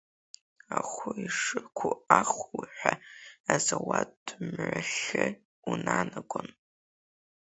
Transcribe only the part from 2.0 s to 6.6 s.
ахуҳәа Азауад мҩахьы унанагон.